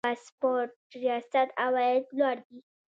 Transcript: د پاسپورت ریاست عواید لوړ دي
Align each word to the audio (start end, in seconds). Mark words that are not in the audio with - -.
د 0.01 0.03
پاسپورت 0.07 0.73
ریاست 1.03 1.49
عواید 1.63 2.03
لوړ 2.17 2.37
دي 2.47 2.59